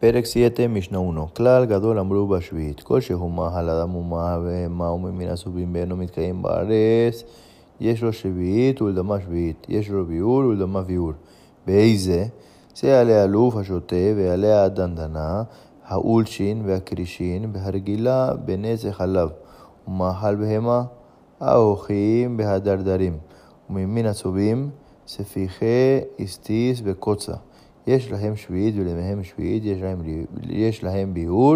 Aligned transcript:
פרק 0.00 0.24
7, 0.24 0.68
משנה 0.68 0.98
1. 0.98 1.36
כלל 1.36 1.64
גדול 1.64 1.98
אמרו 1.98 2.26
בשביעית, 2.26 2.80
כל 2.80 3.00
שהוא 3.00 3.30
מאהל 3.30 3.70
אדם 3.70 3.94
ומה 3.94 4.38
בהמה 4.40 4.90
וממין 4.90 5.28
הסובים 5.28 5.74
ואינו 5.74 5.96
מתקיים 5.96 6.42
בארץ, 6.42 7.24
יש 7.80 8.02
לו 8.02 8.12
שביעית 8.12 8.82
ולדמה 8.82 9.20
שביעית, 9.20 9.66
יש 9.68 9.88
לו 9.90 10.06
ביאור 10.06 10.38
ולדמה 10.38 10.82
ביאור. 10.82 11.12
באיזה? 11.66 12.26
זה 12.76 12.88
יעלה 12.88 13.24
אלוף 13.24 13.56
השוטה 13.56 13.96
ויעלה 14.16 14.64
הדנדנה, 14.64 15.42
האולשין 15.86 16.62
והקרישין, 16.66 17.52
בהרגילה 17.52 18.34
בנצח 18.44 18.90
חלב, 18.90 19.28
ומאכל 19.88 20.34
בהמה, 20.34 20.82
האוחים 21.40 22.36
בהדרדרים, 22.36 23.18
וממין 23.70 24.06
הצובים, 24.06 24.70
ספיחי 25.06 26.00
אסטיס 26.24 26.80
וקוצה. 26.84 27.34
יש 27.87 28.11
להם 28.11 28.35
שביעית 28.35 28.75
ולהם 28.77 29.23
שביעית, 29.23 29.65
יש 29.65 29.81
להם, 29.81 30.01
יש 30.49 30.83
להם 30.83 31.13
ביאור 31.13 31.55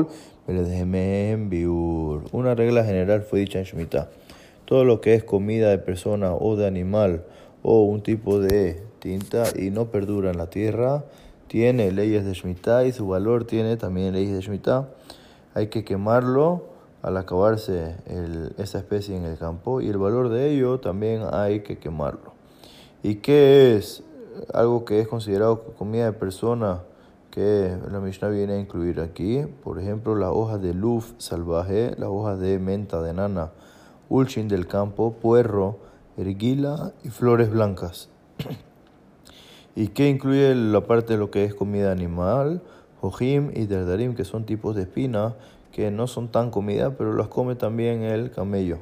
ולהם 0.49 1.49
biur. 1.49 2.23
Una 2.31 2.55
regla 2.55 2.84
general 2.84 3.21
fue 3.21 3.39
dicha 3.39 3.59
en 3.59 3.66
Shemitah. 3.66 4.09
Todo 4.66 4.84
lo 4.84 5.02
que 5.02 5.13
es 5.13 5.23
comida 5.23 5.70
de 5.70 5.77
persona 5.77 6.34
o 6.34 6.55
de 6.55 6.66
animal 6.67 7.23
o 7.61 7.84
un 7.84 8.02
tipo 8.02 8.39
de 8.39 8.81
tinta 8.99 9.43
y 9.55 9.70
no 9.70 9.85
perdura 9.91 10.31
en 10.31 10.38
la 10.38 10.49
tierra, 10.49 11.03
tiene 11.48 11.91
leyes 11.91 12.25
de 12.25 12.34
Shemitah 12.34 12.85
y 12.85 12.91
su 12.91 13.07
valor 13.07 13.45
tiene 13.45 13.77
también 13.77 14.13
leyes 14.13 14.34
de 14.34 14.41
Shemitah. 14.41 14.89
Hay 15.53 15.67
que 15.67 15.84
quemarlo 15.84 16.66
al 17.02 17.17
acabarse 17.17 17.95
el, 18.07 18.53
esa 18.57 18.77
especie 18.79 19.16
en 19.16 19.25
el 19.25 19.38
campo 19.38 19.81
y 19.81 19.89
el 19.89 19.98
valor 19.98 20.29
de 20.29 20.52
ello 20.52 20.79
también 20.79 21.23
hay 21.31 21.61
que 21.61 21.77
quemarlo. 21.77 22.34
¿Y 23.02 23.16
qué 23.16 23.75
es 23.75 24.02
algo 24.52 24.84
que 24.84 25.01
es 25.01 25.09
considerado 25.09 25.62
comida 25.79 26.06
de 26.06 26.12
persona 26.12 26.83
que 27.30 27.77
la 27.91 28.01
Mishnah 28.01 28.29
viene 28.29 28.55
a 28.55 28.59
incluir 28.59 29.01
aquí? 29.01 29.45
Por 29.62 29.80
ejemplo, 29.80 30.15
las 30.15 30.30
hojas 30.30 30.62
de 30.62 30.74
luf 30.74 31.12
salvaje, 31.19 31.95
las 31.99 32.09
hojas 32.09 32.38
de 32.41 32.59
menta 32.59 33.02
de 33.02 33.13
nana, 33.13 33.51
ulchin 34.09 34.49
del 34.49 34.66
campo, 34.66 35.15
puerro, 35.15 35.79
erguila 36.16 36.93
y 37.02 37.09
flores 37.09 37.51
blancas. 37.51 38.09
¿Y 39.76 39.88
qué 39.88 40.09
incluye 40.09 40.54
la 40.54 40.82
parte 40.82 41.15
de 41.15 41.19
lo 41.19 41.30
que 41.30 41.45
es 41.45 41.54
comida 41.54 41.91
animal? 41.91 42.63
Jojim 43.01 43.51
y 43.54 43.66
derdarim, 43.66 44.15
que 44.15 44.24
son 44.24 44.45
tipos 44.45 44.76
de 44.76 44.82
espina 44.82 45.35
que 45.74 45.91
no 45.91 46.07
son 46.07 46.29
tan 46.29 46.51
comida, 46.51 46.96
pero 46.96 47.13
las 47.15 47.26
come 47.26 47.57
también 47.57 48.02
el 48.02 48.30
camello 48.30 48.79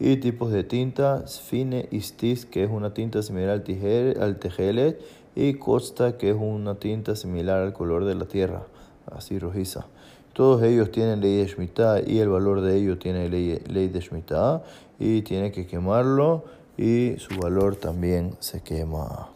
Y 0.00 0.16
tipos 0.18 0.52
de 0.52 0.62
tinta, 0.62 1.26
sfine 1.26 1.88
istis, 1.90 2.46
que 2.46 2.64
es 2.64 2.70
una 2.70 2.94
tinta 2.94 3.22
similar 3.22 3.50
al, 3.50 3.64
tijer, 3.64 4.20
al 4.22 4.38
tejelet, 4.38 5.00
y 5.34 5.54
costa, 5.54 6.16
que 6.18 6.30
es 6.30 6.36
una 6.38 6.76
tinta 6.76 7.16
similar 7.16 7.62
al 7.62 7.72
color 7.72 8.04
de 8.04 8.14
la 8.14 8.26
tierra, 8.26 8.62
así 9.06 9.38
rojiza. 9.38 9.86
Todos 10.32 10.62
ellos 10.62 10.92
tienen 10.92 11.20
ley 11.20 11.36
de 11.36 11.46
Shemitah 11.46 12.00
y 12.06 12.18
el 12.18 12.28
valor 12.28 12.60
de 12.60 12.76
ellos 12.76 12.98
tiene 12.98 13.28
ley, 13.28 13.60
ley 13.66 13.88
de 13.88 14.00
Shemitah 14.00 14.62
y 14.98 15.22
tiene 15.22 15.50
que 15.50 15.66
quemarlo 15.66 16.44
y 16.76 17.14
su 17.18 17.36
valor 17.40 17.76
también 17.76 18.36
se 18.38 18.60
quema. 18.60 19.28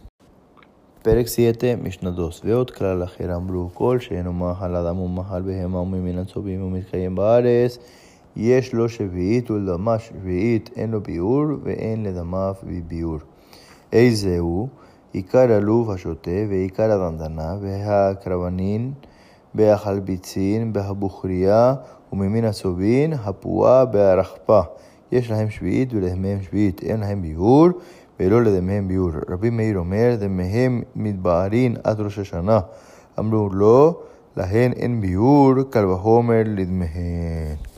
פרק 1.02 1.26
7, 1.26 1.74
משנה 1.82 2.10
2 2.10 2.40
ועוד 2.44 2.70
כלל 2.70 3.02
אחר 3.02 3.36
אמרו 3.36 3.70
כל 3.74 3.98
שאינו 4.00 4.32
מאכל 4.32 4.76
אדם 4.76 4.98
ומאכל 4.98 5.42
בהמה 5.42 5.78
וממן 5.78 6.18
הצובים 6.18 6.64
ומתקיים 6.64 7.14
בארץ 7.14 7.78
יש 8.39 8.73
לו 8.73 8.89
שביעית 8.89 9.51
ולדמה 9.51 9.99
שביעית 9.99 10.69
אין 10.75 10.91
לו 10.91 11.01
ביאור 11.01 11.45
ואין 11.63 12.03
לדמיו 12.03 12.53
ביאור. 12.87 13.17
איזה 13.93 14.39
הוא? 14.39 14.67
עיקר 15.13 15.51
הלוב 15.51 15.91
השוטה 15.91 16.31
ועיקר 16.49 16.91
הדנדנה 16.91 17.55
והקרבנין 17.61 18.91
בהחלביצין 19.53 20.73
בהבוכריה 20.73 21.75
וממין 22.13 22.45
הצובין 22.45 23.13
הפועה 23.13 23.85
בהרחפה 23.85 24.61
יש 25.11 25.31
להם 25.31 25.49
שביעית 25.49 25.93
ולהם 25.93 26.25
שביעית 26.41 26.83
אין 26.83 26.99
להם 26.99 27.21
ביאור 27.21 27.67
ולא 28.19 28.43
לדמיהם 28.43 28.87
ביאור. 28.87 29.11
רבי 29.29 29.49
מאיר 29.49 29.77
אומר, 29.77 30.15
דמיהם 30.19 30.81
מתבהרין 30.95 31.75
עד 31.83 32.01
ראש 32.01 32.19
השנה. 32.19 32.59
אמרו 33.19 33.49
לו, 33.49 33.99
להן 34.37 34.71
אין 34.71 35.01
ביאור, 35.01 35.53
קל 35.69 35.85
וחומר 35.85 36.41
לדמיהן. 36.45 37.76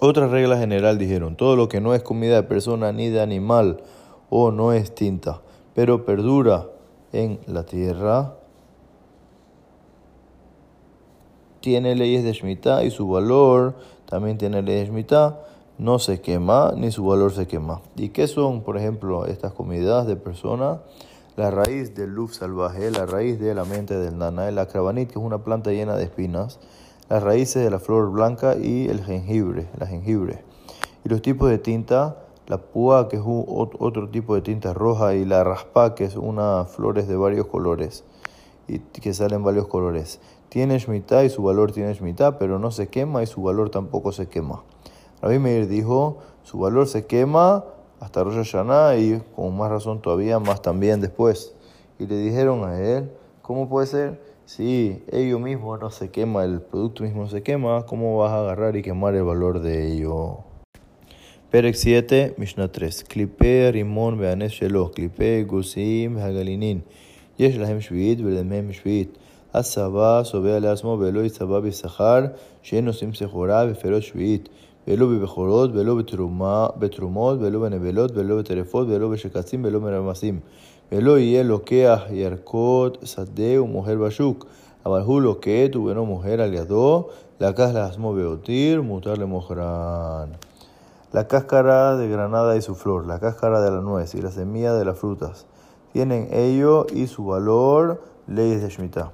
Otra 0.00 0.28
regla 0.28 0.56
general 0.58 0.96
dijeron, 0.96 1.36
todo 1.36 1.56
lo 1.56 1.68
que 1.68 1.80
no 1.80 1.94
es 1.94 2.02
comida 2.02 2.36
de 2.36 2.42
persona 2.44 2.92
ni 2.92 3.08
de 3.08 3.20
animal 3.20 3.82
o 4.30 4.52
no 4.52 4.72
es 4.72 4.94
tinta, 4.94 5.42
pero 5.74 6.04
perdura 6.04 6.66
en 7.12 7.40
la 7.46 7.64
tierra, 7.64 8.34
tiene 11.60 11.96
leyes 11.96 12.22
de 12.22 12.32
Shemitah 12.32 12.84
y 12.84 12.90
su 12.90 13.08
valor 13.08 13.74
también 14.06 14.38
tiene 14.38 14.62
leyes 14.62 14.82
de 14.82 14.86
Shemitah 14.86 15.40
no 15.78 16.00
se 16.00 16.20
quema 16.20 16.74
ni 16.76 16.90
su 16.90 17.04
valor 17.04 17.32
se 17.32 17.46
quema. 17.46 17.80
¿Y 17.96 18.08
qué 18.10 18.26
son, 18.26 18.62
por 18.62 18.76
ejemplo, 18.76 19.26
estas 19.26 19.52
comidas 19.52 20.06
de 20.06 20.16
persona? 20.16 20.80
La 21.36 21.52
raíz 21.52 21.94
del 21.94 22.10
luf 22.10 22.34
salvaje, 22.34 22.90
la 22.90 23.06
raíz 23.06 23.38
de 23.38 23.54
la 23.54 23.64
mente 23.64 23.96
del 23.96 24.18
nana, 24.18 24.48
el 24.48 24.58
acrabanit, 24.58 25.08
que 25.08 25.18
es 25.18 25.24
una 25.24 25.44
planta 25.44 25.70
llena 25.70 25.96
de 25.96 26.04
espinas, 26.04 26.58
las 27.08 27.22
raíces 27.22 27.64
de 27.64 27.70
la 27.70 27.78
flor 27.78 28.10
blanca 28.10 28.56
y 28.56 28.88
el 28.88 29.04
jengibre, 29.04 29.68
la 29.78 29.86
jengibre. 29.86 30.44
Y 31.04 31.08
los 31.08 31.22
tipos 31.22 31.48
de 31.48 31.58
tinta, 31.58 32.18
la 32.46 32.58
púa, 32.58 33.08
que 33.08 33.16
es 33.16 33.22
otro 33.24 34.08
tipo 34.10 34.34
de 34.34 34.42
tinta 34.42 34.74
roja, 34.74 35.14
y 35.14 35.24
la 35.24 35.44
raspa, 35.44 35.94
que 35.94 36.04
es 36.04 36.16
una 36.16 36.64
flores 36.64 37.08
de 37.08 37.16
varios 37.16 37.46
colores, 37.46 38.04
y 38.66 38.78
que 38.78 39.14
salen 39.14 39.42
varios 39.42 39.66
colores. 39.68 40.20
Tiene 40.48 40.78
shmitá 40.78 41.24
y 41.24 41.30
su 41.30 41.42
valor 41.42 41.72
tiene 41.72 41.92
shmitá, 41.94 42.38
pero 42.38 42.58
no 42.58 42.70
se 42.70 42.88
quema 42.88 43.22
y 43.22 43.26
su 43.26 43.42
valor 43.42 43.70
tampoco 43.70 44.12
se 44.12 44.28
quema. 44.28 44.62
Rabbi 45.20 45.38
Meir 45.38 45.68
dijo, 45.68 46.18
su 46.42 46.58
valor 46.58 46.86
se 46.86 47.06
quema 47.06 47.64
hasta 48.00 48.24
Rosh 48.24 48.36
Hashanah 48.36 48.96
y 48.96 49.22
con 49.34 49.56
más 49.56 49.70
razón 49.70 50.00
todavía 50.00 50.38
más 50.38 50.62
también 50.62 51.00
después. 51.00 51.54
Y 51.98 52.06
le 52.06 52.16
dijeron 52.16 52.64
a 52.64 52.80
él, 52.80 53.10
¿cómo 53.42 53.68
puede 53.68 53.86
ser? 53.86 54.27
Si 54.47 55.01
ello 55.11 55.39
mismo 55.39 55.77
no 55.77 55.89
se 55.89 56.09
quema, 56.09 56.43
el 56.43 56.61
producto 56.61 57.03
mismo 57.03 57.23
no 57.23 57.29
se 57.29 57.41
quema, 57.41 57.85
¿cómo 57.85 58.17
vas 58.17 58.31
a 58.31 58.41
agarrar 58.41 58.75
y 58.75 58.81
quemar 58.81 59.15
el 59.15 59.23
valor 59.23 59.59
de 59.61 59.93
ello? 59.93 60.43
פרק 61.49 61.75
7, 61.75 62.27
משנה 62.37 62.65
3. 62.73 63.03
קליפי 63.03 63.69
רימון 63.71 64.19
והנס 64.19 64.51
שלו, 64.51 64.89
קליפי 64.89 65.43
גוסיים 65.43 66.15
והגלינין. 66.15 66.79
יש 67.39 67.57
להם 67.57 67.81
שביעית 67.81 68.19
ולהם 68.21 68.71
שביעית. 68.71 69.17
הצבא 69.53 70.21
צובע 70.23 70.59
לעצמו 70.59 70.97
ולא 70.99 71.19
יצבע 71.19 71.59
בשכר, 71.59 72.25
שאין 72.61 72.85
נושאים 72.85 73.13
סחורה 73.13 73.65
בפירות 73.65 74.03
שביעית. 74.03 74.49
ולא 74.87 75.05
בבכורות, 75.05 75.69
ולא 75.73 75.95
בתרומות, 76.77 77.37
ולא 77.41 77.59
בנבלות, 77.59 78.11
ולא 78.15 78.37
בטרפות, 78.37 78.87
ולא 78.87 79.09
בשקצים, 79.09 79.65
ולא 79.65 79.79
מרמסים. 79.81 80.39
Eloí 80.90 81.36
Eloqueas 81.36 82.08
Yerkot 82.10 83.04
Sadeu 83.04 83.66
Mujer 83.66 83.98
Bashuk 83.98 84.46
Abalhu 84.84 85.20
Loquet 85.20 85.76
Ubeno 85.76 86.04
Mujer 86.04 86.40
Aliado 86.40 87.10
La 87.38 87.54
Casla 87.54 87.84
Asmo 87.84 88.14
Mutarle 88.14 89.26
Mojran 89.26 90.36
La 91.12 91.28
cáscara 91.28 91.96
de 91.96 92.08
granada 92.08 92.56
y 92.56 92.62
su 92.62 92.74
flor, 92.74 93.06
la 93.06 93.20
cáscara 93.20 93.60
de 93.60 93.70
la 93.70 93.80
nuez 93.80 94.14
y 94.14 94.22
la 94.22 94.30
semilla 94.30 94.72
de 94.72 94.84
las 94.84 94.98
frutas 94.98 95.46
tienen 95.92 96.28
ello 96.32 96.86
y 96.92 97.06
su 97.06 97.24
valor 97.24 98.02
leyes 98.26 98.62
de 98.62 98.68
Shemitah. 98.68 99.12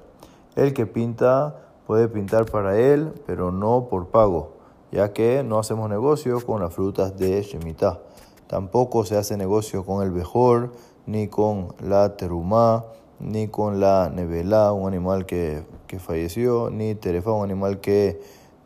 El 0.55 0.73
que 0.73 0.85
pinta 0.85 1.55
puede 1.87 2.07
pintar 2.07 2.45
para 2.45 2.77
él, 2.77 3.11
pero 3.25 3.51
no 3.51 3.87
por 3.89 4.07
pago, 4.07 4.53
ya 4.91 5.13
que 5.13 5.43
no 5.43 5.59
hacemos 5.59 5.89
negocio 5.89 6.45
con 6.45 6.61
las 6.61 6.73
frutas 6.73 7.17
de 7.17 7.41
Shemitah. 7.41 7.99
Tampoco 8.47 9.05
se 9.05 9.17
hace 9.17 9.37
negocio 9.37 9.85
con 9.85 10.03
el 10.03 10.11
bejor, 10.11 10.71
ni 11.07 11.27
con 11.27 11.73
la 11.81 12.15
terumá, 12.17 12.85
ni 13.19 13.47
con 13.47 13.79
la 13.79 14.11
nevelá, 14.13 14.71
un 14.73 14.87
animal 14.87 15.25
que, 15.25 15.63
falleció, 15.97 16.69
ni 16.69 16.93
terefa, 16.93 17.31
un 17.31 17.45
animal 17.45 17.79
que, 17.79 18.21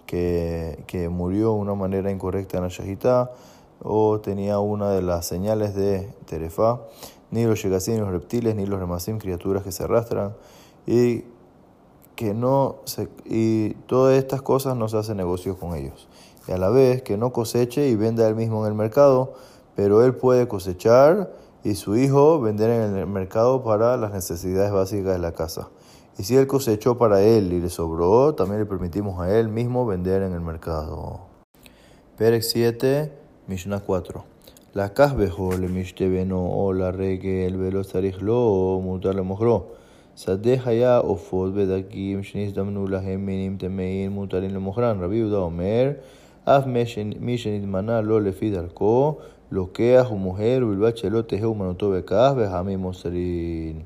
que, 0.05 1.09
murió 1.09 1.53
de 1.53 1.59
una 1.59 1.75
manera 1.75 2.11
incorrecta 2.11 2.57
en 2.57 2.63
la 2.63 2.69
shahitá, 2.69 3.31
o 3.81 4.19
tenía 4.19 4.59
una 4.59 4.89
de 4.89 5.01
las 5.01 5.25
señales 5.27 5.75
de 5.75 6.09
terefa, 6.25 6.81
ni 7.31 7.45
los 7.45 7.61
yegasim, 7.61 7.95
ni 7.95 7.99
los 8.01 8.09
reptiles, 8.09 8.55
ni 8.55 8.65
los 8.65 8.79
remasim, 8.79 9.19
criaturas 9.19 9.63
que 9.63 9.71
se 9.71 9.83
arrastran, 9.83 10.33
y 10.87 11.23
que 12.15 12.33
no 12.33 12.77
se, 12.83 13.07
y 13.25 13.75
todas 13.85 14.17
estas 14.17 14.41
cosas 14.41 14.75
no 14.75 14.89
se 14.89 14.97
hace 14.97 15.15
negocio 15.15 15.57
con 15.57 15.75
ellos. 15.75 16.09
Y 16.47 16.51
a 16.51 16.57
la 16.57 16.69
vez 16.69 17.03
que 17.03 17.15
no 17.15 17.31
coseche 17.31 17.87
y 17.87 17.95
venda 17.95 18.27
él 18.27 18.35
mismo 18.35 18.65
en 18.65 18.71
el 18.71 18.77
mercado, 18.77 19.33
pero 19.79 20.03
él 20.03 20.13
puede 20.13 20.45
cosechar 20.49 21.31
y 21.63 21.75
su 21.75 21.95
hijo 21.95 22.41
vender 22.41 22.69
en 22.69 22.97
el 22.97 23.07
mercado 23.07 23.63
para 23.63 23.95
las 23.95 24.11
necesidades 24.11 24.73
básicas 24.73 25.13
de 25.13 25.19
la 25.19 25.31
casa. 25.31 25.69
Y 26.17 26.23
si 26.23 26.35
él 26.35 26.47
cosechó 26.47 26.97
para 26.97 27.21
él 27.21 27.53
y 27.53 27.61
le 27.61 27.69
sobró, 27.69 28.35
también 28.35 28.59
le 28.59 28.65
permitimos 28.65 29.21
a 29.21 29.33
él 29.33 29.47
mismo 29.47 29.85
vender 29.85 30.21
en 30.23 30.33
el 30.33 30.41
mercado. 30.41 31.21
Pérez 32.17 32.49
7, 32.51 33.09
Mishnah 33.47 33.79
4. 33.79 34.25
La 34.73 34.93
casbejo 34.93 35.55
le 35.57 35.69
mishteveno 35.69 36.45
o 36.45 36.73
la 36.73 36.91
rege 36.91 37.45
el 37.45 37.55
velo 37.55 37.83
lo 38.19 38.81
mutar 38.83 39.15
le 39.15 39.21
mojro. 39.21 39.75
Sadeh 40.13 40.59
haya 40.65 40.99
ofot 40.99 41.53
bedakim 41.53 42.21
shnis 42.21 42.53
damnu 42.53 42.85
lahem 42.85 43.21
minim 43.21 43.57
temein 43.57 44.11
mutarin 44.11 44.51
le 44.51 44.59
mojran. 44.59 44.99
Rabbi 44.99 45.23
Uda 45.23 45.39
Omer, 45.39 46.01
af 46.45 46.65
mishenit 46.65 47.65
maná 47.65 48.01
lo 48.01 48.19
le 48.19 48.33
fidarko 48.33 49.19
lo 49.51 49.71
que 49.71 49.95
Loquea, 49.95 50.15
mujer, 50.15 50.63
Bilbao, 50.63 50.91
Chelote, 50.91 51.37
Jeu, 51.37 51.55
Manotove, 51.55 52.03
Benjamín 52.35 52.81
Monserín. 52.81 53.85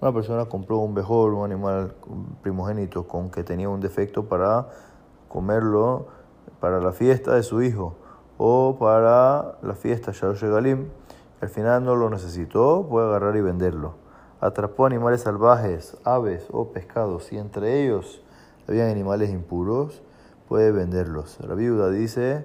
Una 0.00 0.12
persona 0.12 0.44
compró 0.46 0.78
un 0.78 0.94
bejor, 0.94 1.32
un 1.34 1.44
animal 1.44 1.94
primogénito 2.42 3.06
con 3.06 3.30
que 3.30 3.42
tenía 3.42 3.68
un 3.68 3.80
defecto 3.80 4.24
para 4.24 4.68
comerlo 5.28 6.06
para 6.60 6.80
la 6.80 6.92
fiesta 6.92 7.34
de 7.34 7.42
su 7.42 7.62
hijo 7.62 7.94
o 8.38 8.76
para 8.78 9.58
la 9.62 9.74
fiesta 9.74 10.12
Shadosh 10.12 10.44
Galim. 10.44 10.88
Al 11.40 11.48
final 11.48 11.84
no 11.84 11.96
lo 11.96 12.08
necesitó, 12.08 12.86
puede 12.88 13.08
agarrar 13.08 13.36
y 13.36 13.40
venderlo. 13.40 13.94
Atrapó 14.40 14.86
animales 14.86 15.22
salvajes, 15.22 15.96
aves 16.04 16.46
o 16.52 16.68
pescados 16.68 17.32
y 17.32 17.38
entre 17.38 17.84
ellos 17.84 18.22
habían 18.68 18.88
animales 18.88 19.30
impuros, 19.30 20.02
puede 20.48 20.70
venderlos. 20.70 21.38
La 21.40 21.54
viuda 21.54 21.90
dice, 21.90 22.44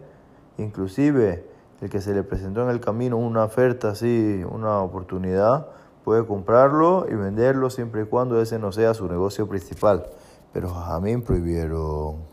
inclusive, 0.57 1.56
el 1.81 1.91
que 1.91 2.00
se 2.00 2.14
le 2.14 2.23
presentó 2.23 2.62
en 2.62 2.70
el 2.70 2.81
camino 2.81 3.17
una 3.17 3.44
oferta 3.44 3.91
así, 3.91 4.43
una 4.49 4.81
oportunidad, 4.81 5.67
puede 6.05 6.25
comprarlo 6.26 7.06
y 7.11 7.14
venderlo 7.14 7.70
siempre 7.70 8.03
y 8.03 8.05
cuando 8.06 8.41
ese 8.41 8.59
no 8.59 8.70
sea 8.73 8.94
su 8.94 9.09
negocio 9.09 9.49
principal. 9.49 10.05
Pero 10.53 10.69
Jamín 10.69 11.23
prohibieron. 11.23 12.32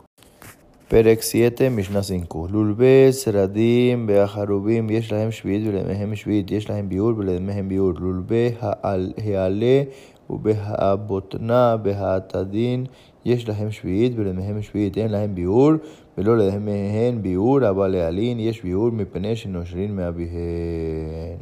פרק 0.90 1.22
7, 1.22 1.70
משנה 1.70 2.04
5. 2.04 2.28
לולבי 2.50 3.10
צרדים 3.12 4.06
והחרובים 4.10 4.90
יש 4.90 5.12
להם 5.12 5.32
שביעית 5.32 5.68
ולמיהם 5.68 6.16
שביעית, 6.16 6.52
יש 6.52 6.70
להם 6.70 6.90
ביאור 6.90 7.14
ולמיהם 7.18 7.70
ביאור. 7.70 7.92
לולבי 8.00 8.56
העלה 8.62 9.84
ובהבוטנה 10.30 11.78
בהתדין 11.78 12.86
יש 13.26 13.50
להם 13.50 13.72
שביעית 13.72 14.14
ולמיהם 14.16 14.62
שביעית, 14.62 14.98
אין 14.98 15.12
להם 15.12 15.36
ביאור 15.36 15.72
ולא 16.18 16.38
למיהם 16.38 17.22
ביאור, 17.22 17.70
אבל 17.70 17.88
להלין 17.88 18.40
יש 18.40 18.64
ביאור 18.64 18.90
מפני 18.90 19.36
שנושרין 19.36 19.96
מאביהן. 19.96 21.38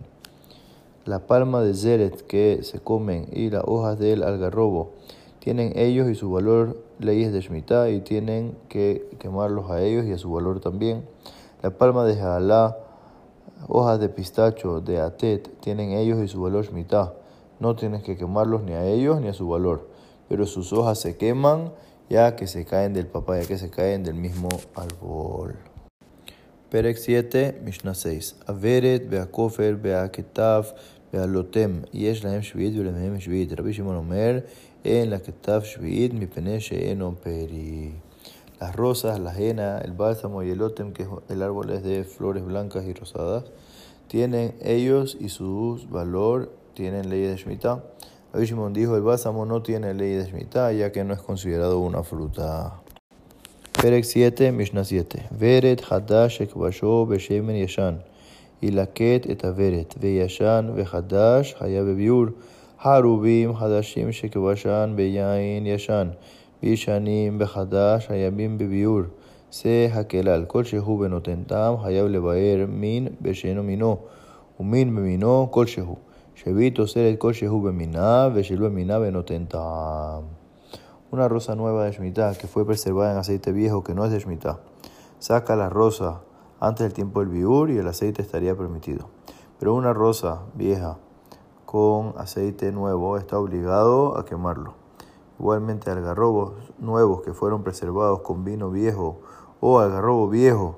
La 1.07 1.19
palma 1.19 1.61
de 1.63 1.73
zeret 1.73 2.21
que 2.27 2.59
se 2.63 2.79
comen 2.79 3.29
y 3.31 3.49
las 3.49 3.63
hojas 3.65 3.97
del 3.97 4.23
algarrobo 4.23 4.91
tienen 5.39 5.71
ellos 5.77 6.09
y 6.09 6.15
su 6.15 6.29
valor 6.29 6.75
leyes 6.99 7.31
de 7.31 7.39
Shemitah 7.39 7.89
y 7.91 8.01
tienen 8.01 8.57
que 8.67 9.07
quemarlos 9.17 9.71
a 9.71 9.81
ellos 9.81 10.05
y 10.05 10.11
a 10.11 10.17
su 10.17 10.29
valor 10.29 10.59
también. 10.59 11.05
La 11.63 11.69
palma 11.69 12.03
de 12.03 12.17
Jalá, 12.17 12.77
hojas 13.69 14.01
de 14.01 14.09
pistacho, 14.09 14.81
de 14.81 14.99
Atet, 14.99 15.61
tienen 15.61 15.91
ellos 15.91 16.21
y 16.21 16.27
su 16.27 16.41
valor 16.41 16.65
Shemitah. 16.65 17.13
no 17.62 17.76
tienes 17.76 18.02
que 18.02 18.16
quemarlos 18.16 18.64
ni 18.64 18.72
a 18.72 18.84
ellos 18.84 19.20
ni 19.20 19.28
a 19.28 19.32
su 19.32 19.46
valor, 19.46 19.88
pero 20.28 20.46
sus 20.46 20.72
hojas 20.72 20.98
se 20.98 21.16
queman 21.16 21.72
ya 22.10 22.34
que 22.34 22.48
se 22.48 22.64
caen 22.64 22.92
del 22.92 23.06
papaya, 23.06 23.46
que 23.46 23.56
se 23.56 23.70
caen 23.70 24.02
del 24.02 24.16
mismo 24.16 24.48
árbol. 24.74 25.54
Perek 26.70 26.96
7, 26.96 27.60
Mishnah 27.62 27.94
6. 27.94 28.34
Averet, 28.48 29.08
Beakofer, 29.08 29.76
Beaketav, 29.76 30.74
Bealotem, 31.12 31.84
Yesh 31.92 32.24
lahem 32.24 32.42
shviit, 32.42 32.74
velemehem. 32.74 33.56
Rabbi 33.56 33.70
Shimon 33.70 34.42
en 34.82 35.10
la 35.10 35.20
ketav 35.20 35.62
shviit, 35.62 36.14
mi 36.14 36.26
en 36.26 37.14
peri. 37.14 37.94
Las 38.58 38.74
rosas, 38.74 39.20
la 39.20 39.30
ajena, 39.30 39.78
el 39.78 39.92
bálsamo 39.92 40.42
y 40.42 40.50
el 40.50 40.62
otem, 40.62 40.92
que 40.92 41.06
el 41.28 41.40
árbol 41.40 41.70
es 41.70 41.84
de 41.84 42.02
flores 42.02 42.44
blancas 42.44 42.84
y 42.86 42.92
rosadas, 42.92 43.44
tienen 44.08 44.56
ellos 44.60 45.16
y 45.20 45.28
su 45.28 45.78
valor 45.88 46.60
tienen 46.74 47.10
ley 47.10 47.22
de 47.22 47.36
Shemitah. 47.36 47.82
Rabbi 48.32 48.46
dijo, 48.72 48.96
el 48.96 49.02
bálsamo 49.02 49.44
no 49.44 49.62
tiene 49.62 49.94
ley 49.94 50.14
de 50.14 50.26
Shemitah, 50.26 50.72
ya 50.72 50.90
que 50.92 51.04
no 51.04 51.14
es 51.14 51.20
considerado 51.20 51.78
una 51.80 52.02
fruta. 52.02 52.80
Perek 53.72 54.04
7, 54.04 54.52
Mishnah 54.52 54.84
7. 54.84 55.28
Veret 55.30 55.82
hadash 55.82 56.40
ekbasho 56.40 57.06
beshemen 57.06 57.56
yeshan. 57.56 58.02
Ilaket 58.62 59.26
et 59.26 59.42
averet. 59.44 59.96
Veyashan 60.00 60.76
vehadash 60.76 61.54
haya 61.58 61.82
bebiur. 61.82 62.32
Harubim 62.78 63.54
hadashim 63.54 64.12
shekbashan 64.12 64.94
beyain 64.94 65.64
yashan. 65.64 66.14
Bishanim 66.62 67.40
behadash 67.40 68.06
hayabim 68.06 68.56
bebiur. 68.56 69.10
Se 69.50 69.90
hakelal. 69.92 70.46
Kol 70.46 70.62
shehu 70.62 71.00
benotentam 71.00 71.82
hayab 71.82 72.06
lebaer 72.08 72.68
min 72.68 73.16
besheno 73.20 73.64
mino. 73.64 73.98
Umin 74.60 74.94
bemino 74.94 75.50
kolshehu. 75.50 75.98
Una 81.10 81.28
rosa 81.28 81.54
nueva 81.54 81.84
de 81.84 81.92
Shemitah 81.92 82.34
que 82.34 82.46
fue 82.46 82.66
preservada 82.66 83.12
en 83.12 83.18
aceite 83.18 83.52
viejo 83.52 83.84
que 83.84 83.94
no 83.94 84.04
es 84.04 84.10
de 84.10 84.18
Shemitah. 84.18 84.60
Saca 85.18 85.56
la 85.56 85.68
rosa 85.68 86.22
antes 86.58 86.84
del 86.84 86.94
tiempo 86.94 87.20
del 87.20 87.28
biur 87.28 87.70
y 87.70 87.78
el 87.78 87.86
aceite 87.86 88.22
estaría 88.22 88.56
permitido. 88.56 89.08
Pero 89.58 89.74
una 89.74 89.92
rosa 89.92 90.42
vieja 90.54 90.96
con 91.66 92.14
aceite 92.16 92.72
nuevo 92.72 93.18
está 93.18 93.38
obligado 93.38 94.18
a 94.18 94.24
quemarlo. 94.24 94.74
Igualmente 95.38 95.90
algarrobos 95.90 96.54
nuevos 96.78 97.22
que 97.22 97.34
fueron 97.34 97.62
preservados 97.62 98.22
con 98.22 98.44
vino 98.44 98.70
viejo 98.70 99.20
o 99.60 99.78
algarrobo 99.78 100.28
viejo 100.28 100.76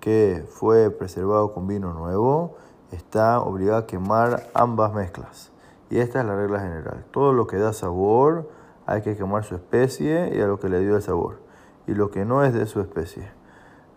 que 0.00 0.44
fue 0.48 0.90
preservado 0.90 1.52
con 1.52 1.66
vino 1.66 1.92
nuevo 1.92 2.54
está 2.92 3.40
obligado 3.40 3.78
a 3.78 3.86
quemar 3.86 4.48
ambas 4.54 4.92
mezclas. 4.92 5.50
Y 5.90 5.98
esta 5.98 6.20
es 6.20 6.26
la 6.26 6.36
regla 6.36 6.60
general. 6.60 7.04
Todo 7.10 7.32
lo 7.32 7.46
que 7.46 7.58
da 7.58 7.72
sabor 7.72 8.48
hay 8.86 9.02
que 9.02 9.16
quemar 9.16 9.44
su 9.44 9.54
especie 9.54 10.34
y 10.34 10.40
a 10.40 10.46
lo 10.46 10.58
que 10.58 10.68
le 10.68 10.80
dio 10.80 10.96
el 10.96 11.02
sabor. 11.02 11.40
Y 11.86 11.94
lo 11.94 12.10
que 12.10 12.24
no 12.24 12.44
es 12.44 12.54
de 12.54 12.66
su 12.66 12.80
especie. 12.80 13.28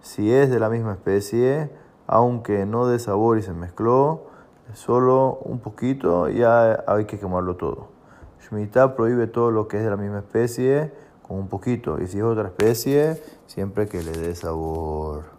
Si 0.02 0.34
es 0.34 0.50
de 0.50 0.60
la 0.60 0.70
misma 0.70 0.94
especie, 0.94 1.70
aunque 2.08 2.66
no 2.66 2.88
de 2.88 3.00
sabor 3.00 3.38
y 3.38 3.42
se 3.42 3.54
mezcló, 3.54 4.28
solo 4.74 5.40
un 5.44 5.60
poquito, 5.60 6.30
ya 6.30 6.84
hay 6.88 7.06
que 7.06 7.20
quemarlo 7.20 7.56
todo. 7.56 7.88
Shemitah 8.42 8.96
prohíbe 8.96 9.28
todo 9.28 9.52
lo 9.52 9.68
que 9.68 9.78
es 9.78 9.84
de 9.84 9.90
la 9.90 9.98
misma 9.98 10.20
especie 10.20 10.94
con 11.24 11.38
un 11.38 11.48
poquito, 11.48 12.00
y 12.00 12.08
si 12.08 12.20
es 12.20 12.24
otra 12.24 12.50
especie, 12.50 13.20
siempre 13.48 13.88
que 13.88 14.04
le 14.04 14.12
dé 14.12 14.36
sabor. 14.36 15.35